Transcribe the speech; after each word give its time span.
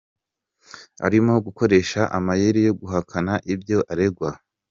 Arimo 1.05 1.33
gukoresha 1.45 2.01
amayeri 2.17 2.59
yo 2.67 2.73
guhakana 2.79 3.33
ibyo 3.53 3.77
aregwa. 3.91 4.29